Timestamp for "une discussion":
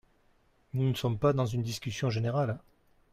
1.45-2.09